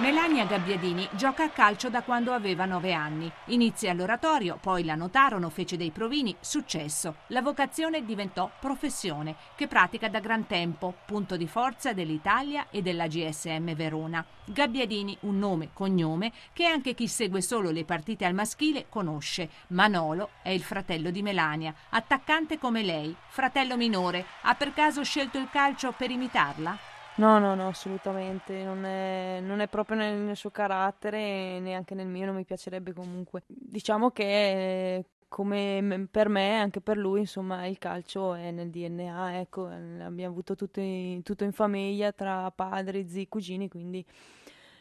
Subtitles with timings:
[0.00, 3.30] Melania Gabbiadini gioca a calcio da quando aveva nove anni.
[3.46, 7.16] Inizia all'oratorio, poi la notarono, fece dei provini, successo.
[7.26, 13.08] La vocazione diventò professione, che pratica da gran tempo, punto di forza dell'Italia e della
[13.08, 14.24] GSM Verona.
[14.46, 19.50] Gabbiadini, un nome, cognome, che anche chi segue solo le partite al maschile conosce.
[19.68, 24.24] Manolo è il fratello di Melania, attaccante come lei, fratello minore.
[24.42, 26.89] Ha per caso scelto il calcio per imitarla?
[27.20, 32.06] No, no, no, assolutamente, non è, non è proprio nel, nel, suo carattere, neanche nel
[32.06, 33.42] mio, non mi piacerebbe comunque.
[33.46, 39.66] Diciamo che come per me, anche per lui, insomma, il calcio è nel DNA, ecco,
[39.66, 44.02] abbiamo avuto tutto in, tutto in famiglia tra padri, zii, cugini, quindi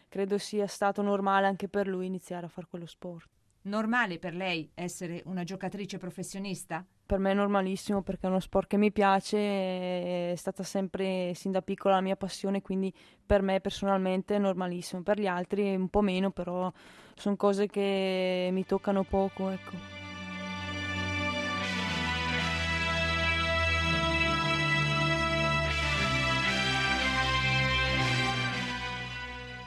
[0.08, 3.28] credo sia stato normale anche per lui iniziare a fare quello sport.
[3.64, 6.86] Normale per lei essere una giocatrice professionista?
[7.10, 11.50] Per me è normalissimo perché è uno sport che mi piace, è stata sempre sin
[11.50, 12.94] da piccola la mia passione, quindi
[13.26, 16.72] per me personalmente è normalissimo, per gli altri un po' meno, però
[17.16, 19.99] sono cose che mi toccano poco, ecco.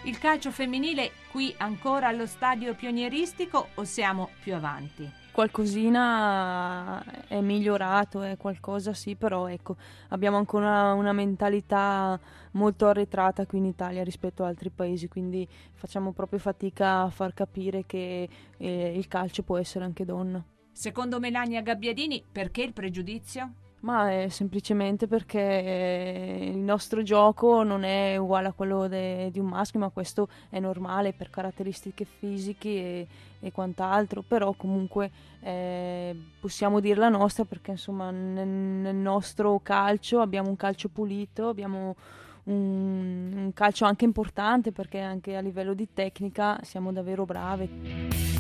[0.05, 5.21] Il calcio femminile qui ancora allo stadio pionieristico o siamo più avanti?
[5.33, 9.77] qualcosina è migliorato, è qualcosa sì, però ecco,
[10.11, 12.21] abbiamo ancora una mentalità
[12.53, 17.33] molto arretrata qui in Italia rispetto ad altri paesi, quindi facciamo proprio fatica a far
[17.35, 20.45] capire che eh, il calcio può essere anche donna.
[20.71, 23.55] Secondo Melania Gabbiadini, perché il pregiudizio?
[23.83, 29.41] Ma è semplicemente perché eh, il nostro gioco non è uguale a quello de, di
[29.41, 33.07] un maschio, ma questo è normale per caratteristiche fisiche e,
[33.41, 40.21] e quant'altro, però comunque eh, possiamo dire la nostra perché insomma nel, nel, nostro calcio
[40.21, 41.97] abbiamo un calcio pulito, abbiamo
[42.45, 48.32] un, un calcio anche importante perché anche a livello di tecnica siamo davvero brave.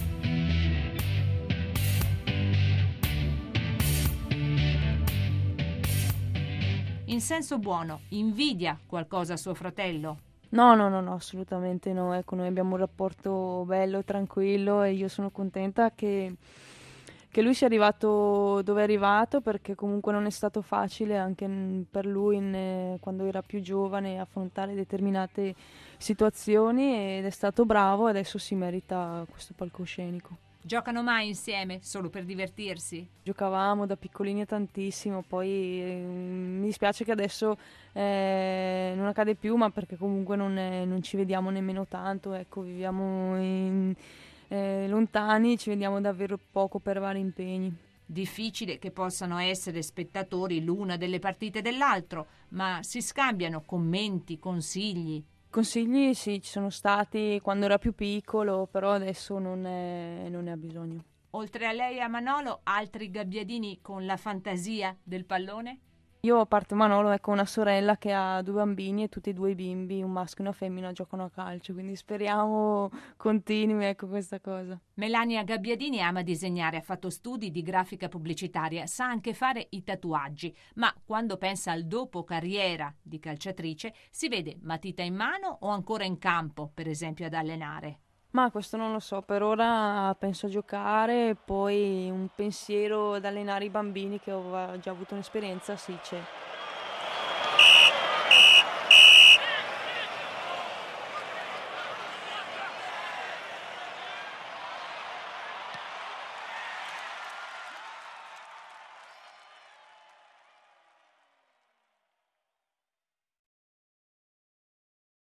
[7.12, 10.18] In senso buono, invidia qualcosa a suo fratello?
[10.50, 12.14] No, no, no, no, assolutamente no.
[12.14, 16.34] Ecco, noi abbiamo un rapporto bello, tranquillo e io sono contenta che,
[17.30, 21.46] che lui sia arrivato dove è arrivato perché comunque non è stato facile anche
[21.90, 25.54] per lui in, quando era più giovane affrontare determinate
[25.98, 30.51] situazioni ed è stato bravo e adesso si merita questo palcoscenico.
[30.64, 33.04] Giocano mai insieme solo per divertirsi?
[33.24, 37.56] Giocavamo da piccolini tantissimo, poi eh, mi dispiace che adesso
[37.92, 42.60] eh, non accade più, ma perché comunque non, è, non, ci vediamo nemmeno tanto, ecco,
[42.60, 43.92] viviamo in,
[44.46, 47.74] eh, lontani, ci vediamo davvero poco per vari impegni.
[48.06, 55.20] Difficile che possano essere spettatori l'una delle partite dell'altro, ma si scambiano commenti, consigli.
[55.52, 60.52] Consigli sì, ci sono stati quando era più piccolo, però adesso non, è, non ne
[60.52, 61.04] ha bisogno.
[61.32, 65.80] Oltre a lei e a Manolo, altri gabbiadini con la fantasia del pallone?
[66.24, 69.50] Io, a parte Manolo, ecco una sorella che ha due bambini e tutti e due
[69.50, 74.38] i bimbi, un maschio e una femmina, giocano a calcio, quindi speriamo continui ecco questa
[74.38, 74.80] cosa.
[74.94, 80.56] Melania Gabbiadini ama disegnare, ha fatto studi di grafica pubblicitaria, sa anche fare i tatuaggi,
[80.76, 86.04] ma quando pensa al dopo carriera di calciatrice si vede matita in mano o ancora
[86.04, 87.98] in campo, per esempio ad allenare.
[88.34, 93.66] Ma questo non lo so, per ora penso a giocare, poi un pensiero ad allenare
[93.66, 96.26] i bambini che ho già avuto un'esperienza, sì c'è.